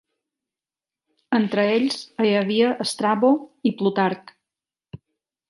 Entre 1.39 1.65
ells 1.73 1.99
hi 2.29 2.33
havia 2.39 2.73
Strabo 2.93 3.31
i 3.71 3.75
Plutarc. 3.83 4.35